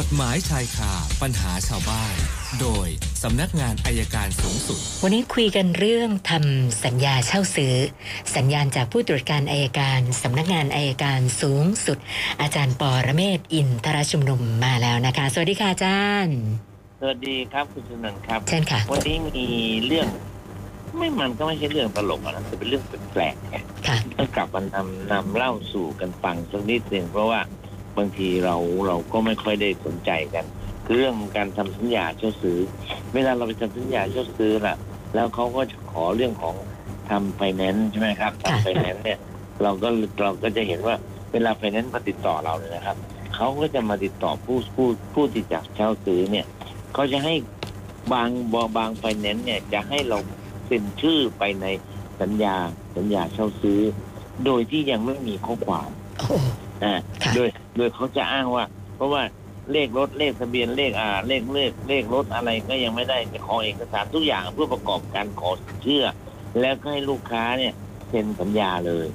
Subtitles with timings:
[0.00, 0.92] กฎหมายชายคา
[1.22, 2.14] ปัญหาชาวบ้าน
[2.60, 2.88] โดย
[3.22, 7.74] สำนักงานอายการสูงสุด วันนี้คุยกันเรื่องทำสัญญาเช่าซื้อ
[8.36, 11.98] สัญญาณจากผู้ตรวจการอายการสำนักงานอายการสูงสุด
[12.40, 16.38] อาจารย์ปอระเมศวร์อินทรชุมนุมมาแล้วนะคะ สวัสดีค่ะอาจารย์
[17.00, 19.46] สวัสดีครับคุณสุนันท์ครับเช่นค่ะ วันนี้มี
[19.86, 20.06] เรื่อง
[20.98, 22.82] ไม่มันก็ไม่ใช่เรื่องตลกอะนะแต่เป็นเรื่อง
[23.12, 23.56] แปลกๆไง
[23.86, 27.40] ค่ะต้องกลับมานำนำเล่าสู่กันฟังสักนิดหนึ่งเพราะว่า
[27.98, 28.56] บางทีเรา
[28.86, 30.44] เราก็ไม่ค่อยได้สนใจกัน
[30.84, 32.58] คือเรื่องการทำสัญญาเช่าซื้อ
[33.14, 34.76] เวลาเราไปทำสัญญาเช่าซื้อล่ะ
[35.14, 36.54] แล้วเขาก็จะขอเรื่องของ
[37.10, 39.18] ทำไฟแนนซ์ใช่ไหมครับค่ะทำไฟแนนซ์เนี่ย
[39.62, 39.88] เราก็
[40.22, 40.94] เราก็จะเห็นว่า
[41.32, 42.96] เวลาไฟแนนซ์มาติดต่อเราเนี่ยนะครับ
[43.34, 46.46] เขาก็จะมาติดต่อผู้ผู้ผู้ที่จะเช่าซื้อเนี่ย
[46.94, 47.34] เขาจะให้
[48.12, 48.28] บาง
[48.76, 50.18] บางไฟแนนซ์เนี่ยจะให้เรา
[50.66, 51.66] เซ็นชื่อไปใน
[52.20, 52.56] สัญญา
[52.96, 53.80] สัญญาเช่าซื้อ
[54.44, 56.36] โดยที่ยังไม่มีข้อความโอ้
[56.84, 58.64] อ่าค่ะโดย โดยเขาจะอ้างว่า
[58.96, 59.22] เพราะว่า
[59.72, 65.50] เลขรถเลขทะเบียนเลขอ่าเลขเลขเลขรถอะไรก็ยังไม่ได้จะขอเอกสารทุกอย่างเพื่อประกอบการขอ
[65.82, 66.04] เชื่อ
[66.60, 67.72] แล้วก็ให้ลูกค้าเนี่ย
[68.08, 69.06] เซ็นสัญญาเลย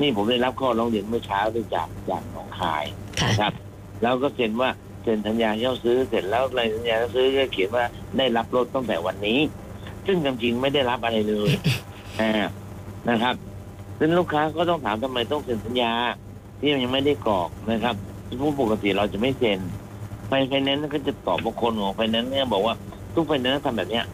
[0.00, 2.84] นี่ผมได้รับข้อร้องเรียนเมื่อเช้าด้วยจากจากหนองคาย
[3.20, 3.52] ค่ะนะครับ
[4.02, 4.70] แล้วก็เซ็นว่า
[5.02, 7.84] เซ็นสัญญาเช่าซื้อเสร็จแล้วในสัญญาซื้อก็เขียนว่า
[8.18, 9.38] ได้รับรถตั้งแต่วันนี้
[10.06, 11.50] ซึ่งจริงๆไม่ได้รับอะไรเลย
[12.20, 12.32] อ่า
[13.08, 13.34] นะครับ
[13.98, 15.92] ซึ่งลูกค้าก็ต้องถามทำไมต้องเซ็นสัญญา
[16.64, 17.96] ที่มันยังไม่ได้กรอกนะครับ
[18.42, 19.60] ผู้ปกติเราจะไม่เซ็น
[20.26, 22.74] ไฟไฟแนนซ์ก็จะตอบบางคนของไฟแนนซ์เนี่ยบอกว่า
[23.14, 24.04] ทุกไฟแนนซ์ทำแบบเนี้ย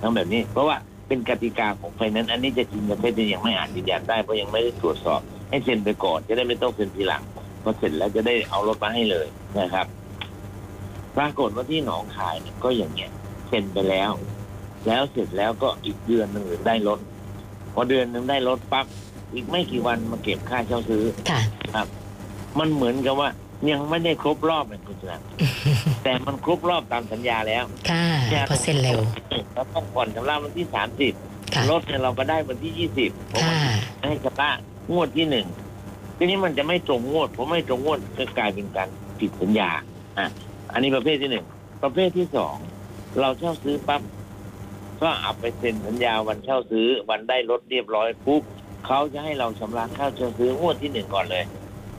[0.00, 0.76] ทำแบบนี้ เพราะว่า
[1.08, 7.22] เป็นกติกาของไฟแนนซ์อันนี้จะจริงจะเท็จยังไม่อาจยืนยันได้เพราะยังไม่ได้ตรวจสอบ ให้เซ็นไปก่อนจะได้ไม่ต้องเซ็นทีหลัง
[7.62, 9.26] พอเสร็จแล้วจะได้เอารถมาให้เลย
[9.60, 9.86] นะครับ
[11.16, 13.10] ปรากฏว่าที่หนองคายเนี่ยก็อย่างเงี้ย
[13.48, 14.10] เซ็นไปแล้ว
[14.86, 16.98] แล้วเสร็จแล้วก็อีกเดือนหนึ่งได้รถ
[17.74, 18.86] พอเดือนหนึ่งได้รถปั๊บ
[19.32, 21.40] อีกไม่กี่วันมาเก็บค่าเช่าซื้อค่ะ
[22.58, 23.28] มันเหมือนกับว่า
[23.70, 25.20] ยังไม่ได้ครบรอบเลยคุณชนะ
[26.04, 28.06] แต่มันครบรอบตามสัญญาแล้วค่ะ
[28.46, 29.00] เพราะเส้นเร็ว
[29.54, 31.12] เราต้องผ่อนชำระวันที่สามสิบ
[31.54, 33.10] ค่ะรถเนี่ยเราก็ได้วันที่ยี่สิบ
[33.42, 33.52] ค่ะ
[34.08, 34.50] ให้ชำระ
[34.92, 35.46] งวดที่หนึ่ง
[36.16, 38.88] ทีนี้มันจะไม่ตรงงวดผมไม่ตรงงวดก็กลายเป็นการ
[39.18, 39.70] ผิดสัญญา
[40.18, 40.26] อะ
[40.72, 41.44] อันนี้ประเภทที่หนึ่ง
[41.82, 42.56] ประเภทที่สอง
[43.20, 44.02] เราเช่าซื้อปั๊บ
[45.02, 48.42] ก็เอาไปเซ็นสัญญาวันเช่าซื้อวันได้รถเรียบร้อยปุ๊บ
[48.86, 51.44] เขาจะให้เราชำระค่าเช่าซื้องวดที่หนึ่งก่อนเลย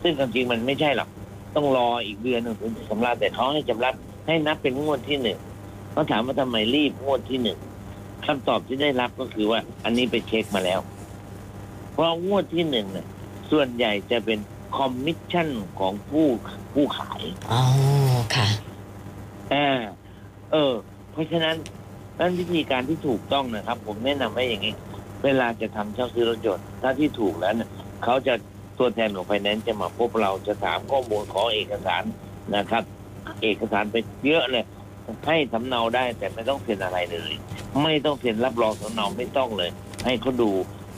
[0.02, 1.10] ซึ่งความจริงมันไม่ใช่หรอก
[1.56, 3.90] ต้องรออีกเดือนหนึ่งถึงจะชำระแต่เขาให้ชำระ
[4.28, 5.40] ให้นับเป็นงวดที่หนึ่ง
[5.92, 7.60] เขาถามว่าทำไมรีบงวดที่หนึ่ง
[8.26, 10.80] คำตอบที่ได้รับก็คือว่า อันนี้ไปเช็คมาแล้ว
[11.92, 13.06] เพราะงวดที่หนึ่งเนี่ย
[13.52, 14.40] ส่วนใหญ่จะเป็น
[14.78, 15.48] คอมมิชชั่น
[15.80, 16.28] ของผู้
[16.74, 17.22] ผู้ขาย
[17.52, 17.62] อ๋อ
[18.36, 18.48] ค่ะ
[19.54, 19.68] อ่า
[20.52, 20.74] เออ
[21.12, 21.56] เพราะฉะนั้น
[22.20, 24.74] นั่นวิธีการที่ถูกต้องนะครับ ผมแนะนำให้อย่างนี้
[25.24, 27.70] เวลาจะทำเช่าซื้อรถยนต์ถ้าที่ถูกแล้วเนี่ย
[28.04, 28.34] เขาจะ
[28.78, 32.04] ตัวแทนของไฟแนนซ์จะมาพบเราจะถามข้อมูลขอเอกสาร
[32.56, 32.84] นะครับ
[33.44, 33.96] เอกสารไป
[34.26, 34.66] เยอะเลย
[35.28, 37.34] ให้สำเนาได้แต่ไม่ต้องเซ็นอะไรเลย
[37.84, 39.70] ไม่ต้องเซ็นรับรองสำเนาไม่ต้องเลย
[40.06, 40.52] ให้เขาดู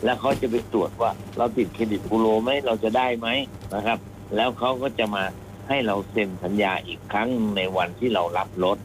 [0.04, 3.28] แล้วเขาจะไปตรวจว่า เราติดเครดิตบูโรไหมเราจะได้ไหม
[3.76, 3.98] นะครับ
[4.36, 5.24] แล้วเขาก็จะมา
[5.70, 8.78] ให้เราเซ็นสัญญาอีกครั้งในวันที่เรารับรถ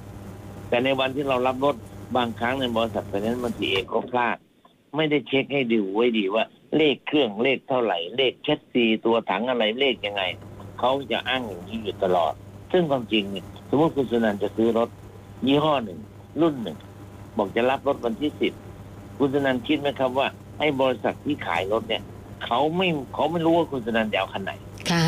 [0.69, 1.75] แต่ในวันที่เรารับรถ
[2.16, 4.37] บางครั้งในบริษัทไฟแนนซ์บางทีเองก็พลาด
[4.97, 6.44] ไม่ได้เช็คให้ดูไว้ดีว่า
[6.76, 10.22] เลขเครื่องเลขเท่าไหร่ เลขแชสซีตัวถังอะไรเลขยังไง
[10.78, 12.32] เขาจะอ้างอย่างนี้อยู่ตลอด
[12.72, 14.88] ซึ่งความจริงเนี่ยสมมติคุณสุนันท์จะซื้อรถ
[15.47, 15.99] ยี่ห้อหนึ่ง
[16.41, 16.76] รุ่นหนึ่ง
[17.37, 18.53] บอกจะรับรถวันที่สิบ
[19.19, 20.26] คุณสุนันท์คิดไหมครับว่า
[20.59, 22.03] ไอ้บริษัทที่ขายรถเนี่ย
[22.44, 24.53] เขาไม่เขาไม่รู้ว่าคุณสุนันท์จะเอาคันไหน
[24.91, 25.06] ค่ะ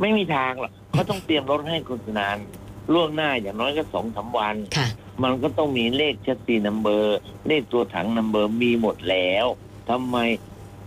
[0.00, 2.44] ไม่มีทางหรอกเขาต้องเตรียมรถให้คุณสุนันท์
[2.92, 4.88] ล่วงหน้าอย่างน้อยก็สองสามวันค่ะ
[5.22, 7.18] มันก็ต้องมีเลข chassis number
[7.48, 9.46] เลขตัวถัง number มีหมดแล้ว
[9.90, 10.16] ทำไม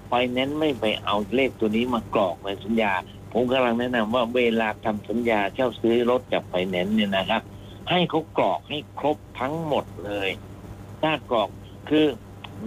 [0.08, 2.94] ไฟแนนซ์ไม่ไปเอาเลขตัวนี้มากรอกในสัญญา
[3.34, 7.42] ผมกำลังแนะนำว่าเวลาทำสัญญาเช่าซื้อรถจากไฟแนนซ์เนี่ยนะครับ
[7.90, 10.30] ให้เขากรอกให้ครบทั้งหมดเลย
[11.02, 11.50] ถ้ากรอก
[11.90, 12.06] คือ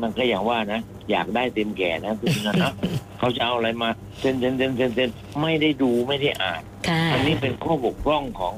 [0.00, 0.80] มันก็อย่างว่านะ
[1.10, 2.72] อยากได้เต็มแก่นะคุณนะนะ
[3.18, 3.88] เขาจะเอาอะไรมา
[4.18, 5.10] เซ็นเซ็นเซ็นเซ็นเซ็น
[5.42, 8.54] ไม่ได้ดูไม่ได้อ่านค่ะอันนี้เป็นข้อบกพร่องของ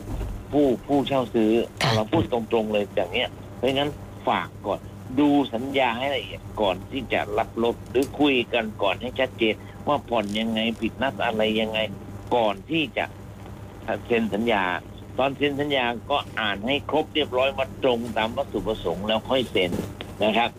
[0.53, 1.53] ผู้ผู้เช่าซื้อ
[1.83, 3.91] ค่ะ เราพูดตรงๆเลยอย่างเนี้ยเพราะงั้น
[4.29, 4.81] ฝากก่อน
[5.21, 9.55] ดูสัญญาให้ละเอียดก่อนที่จะรับรถหรือคุยกันก่อนให้ชัดเจน
[9.87, 11.79] ว่าผ่อนยังไงผิดนัดอะไรยังไง
[12.35, 13.05] ก่อนที่จะ
[14.07, 14.65] เซ็นสัญญา
[15.19, 19.71] ตอนเซ็นสัญญาก็อ่านให้ครบเรียบร้อยมาตรงตามวัตถุประสงค์แล้วค่อยเซ็น
[20.25, 20.51] นะครับ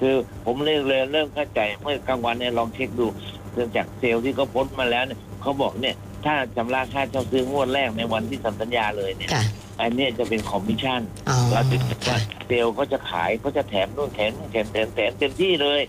[0.00, 0.14] คือ
[0.44, 3.06] ผมเริ่มเลยเริ่มเข้าใจเมื่อกลางวันเนี่ยลองเช็คดู
[3.54, 5.96] เนื่องจากเซลล์ที่เขาโพ้นมาแล้วเนี่ยเขาบอกเนี่ย
[6.26, 9.44] ถ้าชำระค่าเช่าซื้องวดแรกในวันที่ทำสัญญาเลยเนี่ย ค่ะ
[9.80, 15.80] อันเนี้ยจะเป็นคอมมิชชั่นอ๋อเราคิดว่าเซลล์ก็จะขายก็จะแถมนู่นแถมนี่แถมแถมแถมเต็มที่เลย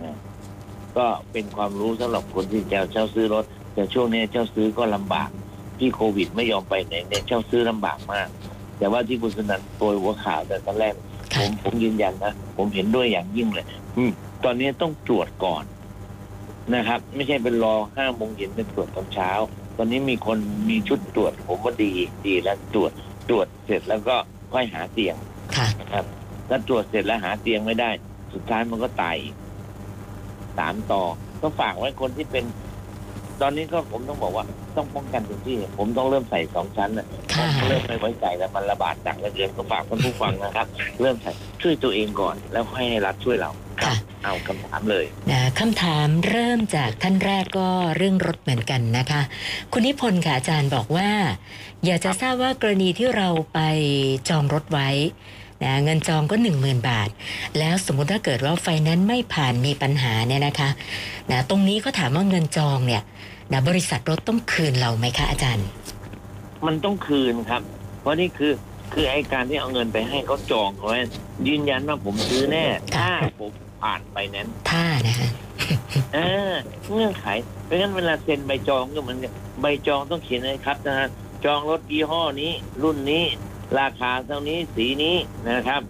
[0.00, 0.14] อ่า
[0.96, 3.44] ก็เป็นความรู้สำหรับคนที่จะเช่าซื้อรถ
[3.74, 8.28] แต่ช่วงนี้เช่าซื้อก็ลำบากจที่โควิดไม่ยอมไปไหนเนี่ยเช่าซื้อลำบากมาก
[8.78, 10.94] แต่ว่าที่คุณสนันโปรยหัวข่าวแต่ตอนแรก
[11.34, 13.66] ผค่ะ มผมยืนยันนะ ผมเห็นด้วยอย่างยิ่งเลย
[13.98, 14.12] อืม
[14.44, 15.64] ตอนนี้ต้องตรวจก่อน
[16.74, 19.30] นะครับ ไม่ใช่เป็นรอห้าโมงเย็นเป็นตรวจตอนเช้า
[19.76, 20.38] ตอนนี้มีคน
[20.70, 21.92] มีชุดตรวจผมว่าดี
[22.26, 22.92] ดีแล้วตรวจ
[23.28, 24.16] ตรวจเสร็จแล้วก็
[24.52, 25.14] ค่อยหาเตียง
[25.56, 26.04] ค่ะ นะครับ
[26.48, 27.90] ถ้าตรวจเสร็จแล้วหาเตียงไม่ได้
[28.34, 29.34] สุดท้ายมันก็ตายอีก
[30.58, 31.02] สามต่อ
[31.42, 32.44] ก็ฝากไว้คนที่เป็น
[33.42, 34.44] ตอนนี้ก็ผมต้องบอกว่า
[34.76, 40.66] ต้องป้องกันทุกที่ ผมต้องเริ่มใส่สองชั้นนะค่ะเริ่มไม่ไว้ใจแล้วมันระบาดหนักเหลือเกินก็ฝากท่านผู้ฟังนะครับ
[41.00, 43.50] เริ่มใส่ช่วยตัวเองก่อนแล้วค่อยให้รัฐช่วยเรา
[43.82, 43.94] ค่ะ
[44.24, 49.20] เอาคำถามเลยนะคำถามเริ่มจากท่านแรกก็เรื่องรถเหมือนกันนะคะ
[49.72, 51.10] คุณนิพนธ์ค่ะอาจารย์บอกว่า
[51.84, 53.60] อยากจะทราบว่ากรณีที่เราไป
[54.28, 54.88] จองรถไว้
[55.62, 57.08] นะเงินจองก็ 1 0,000 บาท
[57.58, 60.70] แล้วสมมุติถ้าเกิดว่าไฟนั้นซ์ไม่ผ่านมีปัญหาเนี่ยนะคะ
[61.30, 63.02] นะตรงนี้เขาถามว่าเงินจองเนี่ย
[63.50, 65.66] นะบริษัทรถต้องคืนเราไหมคะอาจารย์
[66.66, 67.62] มันต้องคืนครับ
[68.00, 68.52] เพราะนี่คือ
[68.92, 70.98] คือไอการที่เอาเงินไปให้เขาจองเขาไว้
[71.48, 72.64] ยืนยันว่าผมซื้อแน่
[72.96, 73.10] ถ้า
[73.40, 73.50] ผม
[73.82, 75.30] ผ่านไปนั้นถ้านะคะ
[76.14, 76.18] เอ
[76.50, 76.52] อ
[76.90, 77.26] เงื่อนไข
[77.64, 81.08] เพราะฉะนั้นเวลาเซ็นใบจองก็เหมือนกันใบจองต้องเขียนเลยครับนะฮะ
[81.44, 82.52] จองรถยี่ห้อนี้
[82.82, 83.24] รุ่นนี้
[83.78, 85.16] ราคาเท่านี้สีนี้
[85.50, 85.80] นะครับ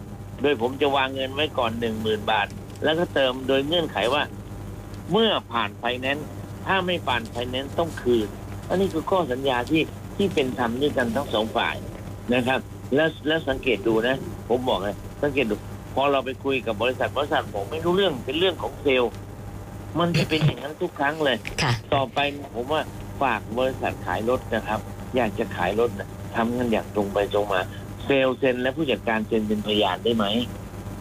[0.42, 2.46] โดยผมจะวางเงินไว้ก่อนหนึ่งหมื่นบาท
[2.82, 4.22] แล้วก็เติมโดยเงื่อนไขว่า
[5.12, 6.26] เมื่อผ่านไฟแนนซ์
[6.66, 8.28] ถ้าไม่ผ่านไฟแนนซ์ต้องคืน
[8.68, 9.82] อันนี้คือข้อสัญญาที่
[10.16, 11.74] ที่เป็นธรรมด้วยกันทั้งสองฝ่าย
[12.34, 12.60] นะครับ
[12.94, 14.16] แล้วแล้วสังเกตดูนะ
[14.48, 15.54] ผมบอกเลยสังเกตดู
[15.94, 19.12] พอเราไปคุยกับบริษัทบริษัทผมไม่รู้เรื่องเป็นเรื่องของเซลล์
[19.98, 22.18] มันจะเป็นอย่างนั้นทุกครั้งเลยค่ะต่อไป
[22.54, 22.82] ผมว่า
[23.22, 24.80] ฝากบริษัทขายรถนะครับ
[25.16, 27.60] อยากจะขายรถนะทำกันอย่างตรงไปตรงมา
[28.04, 30.24] เซลล์เซ็นและผู้จัดการเซ็นเป็นพยานได้ไหม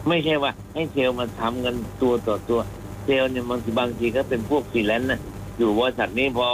[0.08, 2.60] ไม่ใช่ว่าให้เซลล์มาทำกันตัวต่อตัว
[3.04, 5.20] เซลล์เนี่ยบางทีบางทีก็เป็นพวกฟรีแลนซ์นะ
[5.62, 6.46] อยู่บริษัทนี้พอ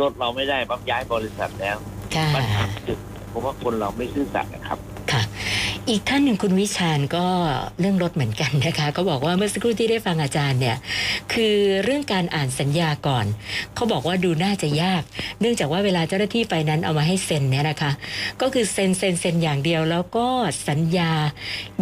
[0.00, 1.76] รถเราไม่ได้ปั๊บย้ายบริษัทแล้ว
[2.14, 2.98] ค่ะ ปัญหาคือ
[3.32, 4.91] ผมว่าคนเราไม่ซื่อสัตย์นะครับค่ะ
[5.92, 7.26] อีกท่านหนึ่งคุณวิชาญก็
[7.80, 10.76] เรื่องรถเหมือนกันนะคะ ก็บอกว่าเมื่อสักครู่ที่ได้ฟังอาจารย์เนี่ย
[11.32, 13.26] คือเรื่องการอ่านสัญญาก่อน
[13.74, 15.02] เขาบอกว่าดูน่าจะยาก
[15.40, 17.92] เนื่องจากว่าเวลาเจ้าหน้าที่ไปนั้นเอามาให้เซ็นเนี่ยนะคะ
[18.40, 20.26] ก็คือเซ็นเซ็นเซ็นอย่างเดียว แล้วก็
[20.68, 21.12] สัญญา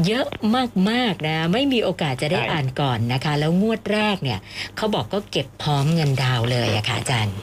[0.07, 0.27] เยอะ
[0.91, 4.39] มากๆนะไม่มีโอกาสจะได้อ่านก่อนนะคะ แล้วงวดแรกเนี่ย
[4.77, 7.37] เขาบอกก็เก็บพร้อมเงินดาวเลยอะค่ะอาจารย์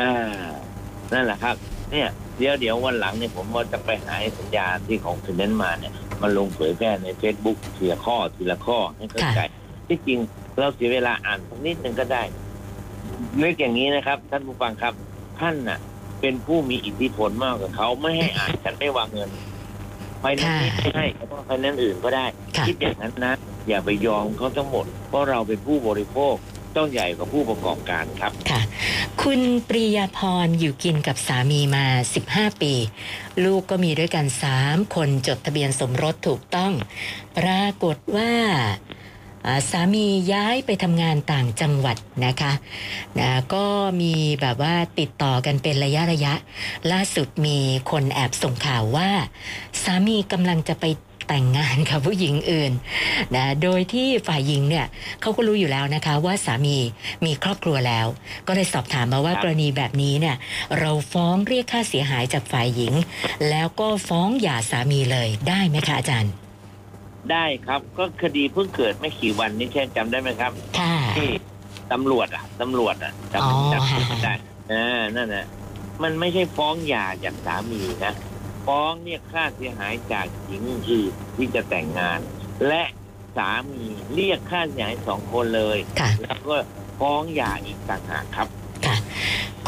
[0.00, 0.12] อ่า
[1.12, 1.56] นั่นแหละครับ
[1.92, 5.92] เนี่ย เดี๋ยวเดี๋ยววันหลังเนี่ยผมว่าจะไปหาไอ้สัญญาที่ของฟินแนนซ์มาเนี่ย
[6.22, 9.40] มาลงเผยแพร่ในเฟซบุ๊กทีละข้อทีละข้อให้เข้าใจ
[9.88, 10.18] ที่จริง
[10.58, 12.22] เราเสียเวลาอ่านสักนิดหนึ่งก็ได้
[13.42, 14.94] นึกอย่างนี้นะครับ ท่านผู้ฟังครับ
[15.40, 15.78] ท่านน่ะ
[16.20, 19.30] เป็นผู้มีอิทธิพลมากกว่าเขาไม่ให้อ่านฉันไม่วางเงิน
[20.20, 22.24] ไฟแนนซ์นี้ไม่ให้ก็ต้องไฟแนนซ์อื่นก็ได้
[22.56, 23.34] ค่ะคิดอย่างนั้นนะ
[23.68, 26.34] อย่าไปยอมเขาทั้งหมดเพราะเราเป็นผู้บริโภค
[26.76, 28.60] ต้องใหญ่กว่าผู้ประกอบการครับ ค่ะ
[29.22, 31.86] คุณปริยาพรอยู่กินกับสามีมา
[32.24, 32.72] 15 ปี
[33.44, 34.26] ลูกก็มีด้วยกัน
[34.60, 36.72] 3 คนจดทะเบียนสมรสถูกต้อง
[37.38, 38.32] ปรากฏว่า
[39.46, 41.96] อ่าสามีย้ายไปทำงานต่างจังหวัด
[42.26, 42.52] นะคะ
[43.18, 43.66] นะก็
[44.00, 46.34] มีแบบว่าติดต่อกันเป็นระยะระยะ
[46.92, 47.58] ล่าสุดมี
[47.90, 49.10] คนแอบส่งข่าวว่า
[49.82, 50.84] สามีกำลังจะไป
[51.28, 52.72] แต่งงานกับผู้หญิงอื่น
[53.36, 54.86] นะโดยที่ฝ่ายหญิงเนี่ย
[55.20, 56.76] เขาก็รู้อยู่แล้วนะคะว่าสามี
[57.24, 58.06] มีครอบครัวแล้ว
[58.46, 60.36] ก็เลยสอบถามมาว่าครับกรณีแบบนี้เนี่ย
[60.78, 62.94] เราฟ้องเรียกค่าเสียหายจากฝ่ายหญิง
[63.50, 66.32] แล้วก็ฟ้องหย่าสามีเลยได้ไหมคะอาจารย์
[67.30, 71.30] ได้ครับก็คดีเพิ่งเกิดไม่กี่วันนี้แค่จำได้ไหมครับค่ะที่
[71.92, 74.34] ตำรวจอะตำรวจอะจอ๋อำจำไม่ได้
[74.72, 75.46] อ่านั่นน่ะ
[76.02, 78.12] มันไม่ใช่ฟ้องหย่าจากสามีนะ
[78.66, 82.18] ฟ้องเรียกค่าเสียหายจากหญิงอื่นที่จะแต่งงาน
[82.68, 82.84] และ
[83.36, 86.56] สามีเรียกค่าเสียหายสองคนเลย ค่ะ แล้วก็
[87.00, 88.48] ฟ้องหย่าอีกต่างหากครับ
[88.86, 88.96] ค่ะ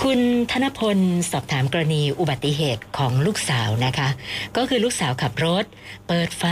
[0.03, 0.99] คุณธนพล
[1.31, 4.09] สอบถามกรณีอุบัติเหตุของลูกสาวนะคะ
[4.57, 5.65] ก็คือลูกสาวขับรถ
[6.09, 6.45] เปิดไฟ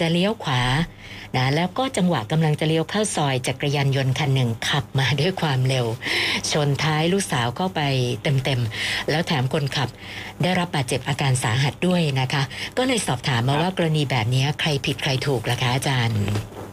[0.00, 0.62] จะเลี้ยวขวา
[1.36, 5.86] นะแล้วก็จังหวะกำลังจะเลี้ยวเข้าซอยจักรยานยนต์คันหนึ่งขับมาด้วยความเร็ว
[6.52, 7.80] ชนท้ายลูกสาวเข้าไป
[8.22, 9.88] เต็มๆ แล้วแถมคนขับ
[10.42, 12.42] ได้รับบาดเจ็บอาการสาหัสด้วยนะคะ
[12.78, 16.20] ก็เลยสอบถามมาครับว่ากรณีแบบนี้ใครผิดใครถูกล่ะคะอาจารย์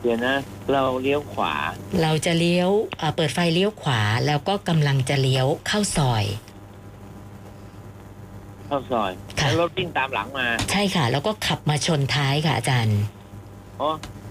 [0.03, 0.35] เดี๋ยวนะ
[0.73, 1.53] เราเลี้ยวขวา
[2.01, 6.25] เราจะเลี้ยวเอ่อเปิดไฟเลี้ยวขวาแล้วก็กำลังจะเลี้ยวเข้าซอย
[8.67, 12.99] เข้าซอยค่ะแล้วรถวิ่งตามหลังมา ใช่ค่ะ แล้วก็ขับมาชนท้ายค่ะอาจารย์
[13.81, 13.89] อ๋อ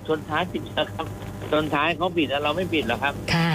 [0.08, 1.06] ชนท้ายผิดแล้วครับ
[1.52, 3.52] ชนท้ายเขาผิดแล้วเราไม่ผิดหรอกครับค่ะ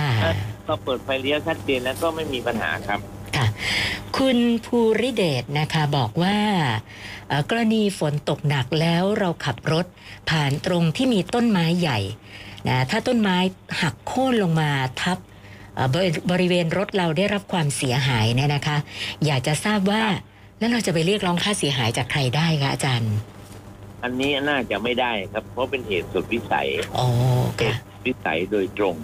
[0.65, 2.99] เราเปิดไฟเลี้ยวชัดเจนแล้วก็ไม่มีปัญหาครับ
[3.35, 3.47] ค่ะ
[4.17, 6.37] คุณภูริเดชนะคะบอกว่า
[7.27, 9.85] เอ่อกรณีฝนตกหนักแล้วเราขับรถ
[10.29, 11.99] ผ่านตรงที่มีต้นไม้ใหญ่
[12.67, 13.37] นะถ้าต้นไม้
[13.81, 14.69] หักโค่นลงมา
[15.01, 15.17] ทับ
[15.75, 18.77] เอ่อบริบริเวณรถเราได้รับความเสียหายเนี่ยนะคะ
[19.25, 20.03] อยากจะทราบว่า
[20.59, 23.13] แล้วเราจะไปเรียกร้องค่าเสียหายจากใครได้คะอาจารย์
[24.03, 26.67] อันนี้น่าจะไม่ได้ครับ เพราะเป็นเหตุสุดวิสัย
[26.97, 27.05] อ๋อ
[27.57, 28.95] เหค่ะตุวิสัยโดยตรง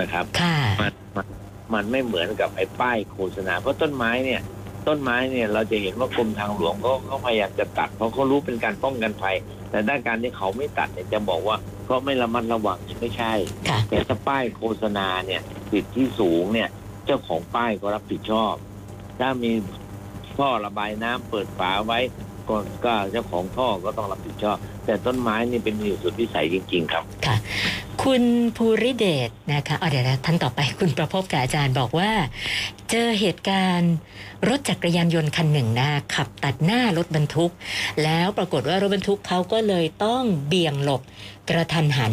[0.00, 1.26] นะครับ ค่ะ มันมัน
[1.74, 4.40] มันไม่เหมือนกับไอ้ป้ายโฆษณา เพราะต้นไม้เนี่ย
[4.88, 9.36] ต้นไม้เนี่ยเราจะเห็นว่ากรมทางหลวงเขาเขาพยายามจะตัด เพราะเขารู้เป็นการป้องกันภัย
[9.70, 13.32] แต่ด้านการที่เขาไม่ตัดเนี่ยจะบอกว่า เพราะไม่ระมัดระวังเนี่ยไม่ใช่
[13.68, 15.40] ค่ะ แต่ถ้าป้ายโฆษณาเนี่ย
[15.72, 16.68] ติดที่สูงเนี่ย
[17.06, 18.54] เจ้าของป้ายก็รับผิดชอบ
[19.20, 19.52] ถ้ามี
[20.36, 21.98] ท่อระบายน้ำเปิดฝาไว้
[22.48, 27.36] ก็ก็เจ้าของท่อก็ต้องรับผิดชอบ แต่ต้นไม้นี่เป็นเหตุสุดวิสัยจริง ๆ ครับ ค่ะ
[28.04, 28.24] คุณ
[28.56, 32.10] ภูริเดชนะคะเอาเดี๋ยวนะท่านต่อไปคุณประพบกับอาจารย์บอกว่า
[32.90, 33.92] เจอเหตุการณ์
[34.48, 37.52] รถจักรยานยนต์คันหนึ่งนะขับตัดหน้ารถบรรทุก
[38.02, 41.02] แล้วปรากฏว่ารถบรรทุกเขาก็เลยต้องเบี่ยงหลบ
[41.50, 42.12] กระทันหัน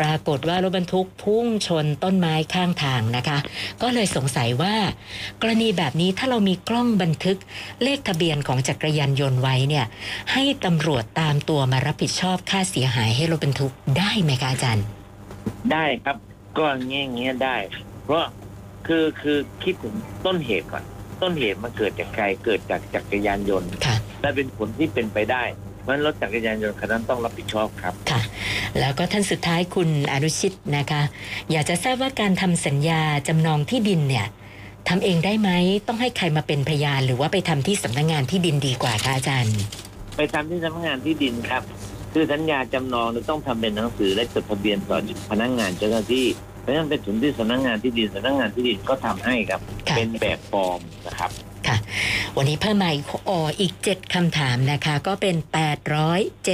[0.00, 3.38] ปรากฏว่ารถบรรทุกพุ่งชนต้นไม้ข้างทางนะคะ
[3.82, 4.74] ก็เลยสงสัยว่า
[5.42, 7.38] กรณีแบบนี้ถ้าเรามีกล้องบันทึก
[7.82, 9.86] เลขทะเบียนของจักรยานยนต์ไว้เนี่ย
[10.32, 14.97] ให้ตำรวจตามตัวมารับผิดชอบค่าเสียหายให้รถบรรทุกได้ไหมคะอาจารย์
[15.72, 16.16] ได้ครับ
[16.58, 17.56] ก็เงี้ยเงี้ยได้
[18.04, 18.24] เพราะ
[18.86, 19.94] คือคือคิดถึง
[20.26, 20.84] ต้นเหตุก่อน
[21.22, 25.42] ต้นเหตุมันเกิดจากใครเกิดจากจักรยานยนต์ค่ะและเป็นผลที่เป็นไปได้
[25.82, 28.20] เพราะฉะนั้นรถจักรยานยนต์คันนั้นต้องรับผิดชอบครับค่ะ
[28.78, 31.02] แล้วก็ท่านสุดท้ายคุณอนุชิตนะคะ
[31.50, 34.26] อยากจะทราบว่าการทำสัญญาจำนองที่ดินเนี่ย
[34.88, 35.50] ทำเองได้ไหม
[35.86, 39.56] ต้องให้ใครมาเป็นพยาน หรือว่าไปทำที่สำนักงานที่ดินดีกว่าคะอาจารย์
[40.16, 41.62] ไปทำที่สำนักงานที่ดินครับ
[42.12, 44.98] คือสัญญาจำนองเนี่ยต้องทำเป็นหนังสือและจดทะเบียนต่อ
[45.30, 46.26] พนักงานเจ้าหน้าที่
[46.60, 51.30] เพราะฉะนั้นไปถึงที่สำนักงานที่ดินสำนักงานที่ดินก็ทำให้ครับค่ะเป็นแบบฟอร์มนะครับ
[51.66, 51.76] ค่ะ
[52.36, 55.36] วันนี้เพิ่มมาอีกอออีก 7คำถามนะคะ ก็เป็น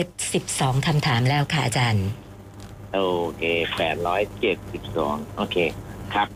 [0.04, 2.06] 872คำถามแล้วค่ะอาจารย์
[2.94, 3.00] โอ
[3.36, 3.42] เค
[3.76, 5.56] แปดร้อยเจ็ดสิบสองโอเค
[6.14, 6.28] ครับ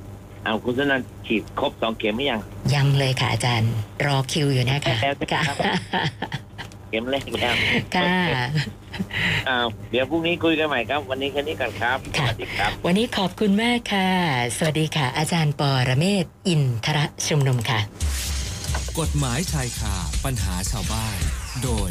[0.44, 2.40] เอาคุณสนันฉีดครบสองเข็มไหมยัง
[2.74, 3.72] ยังเลยค่ะอาจารย์
[4.06, 5.56] รอคิวอยู่นะคะแล้วคค่ะรับ
[6.88, 7.54] เข็มแรกแล้ว
[7.96, 8.14] ค่ะ
[9.48, 14.10] อ้าวเดี๋ยวพรุ่งนี้คุยกันใหม่ครับ วันนี้แค่นี้กันครับสค่ะวัสดีครับ วันนี้ขอบคุณมากค่ะ
[14.56, 17.80] สวัสดีค่ะ อาจารย์ปอระเมศอินทรชุมนุมค่ะ
[18.98, 21.16] กฎหมายชายคาปัญหาชาวบ้าน
[21.64, 21.90] โดย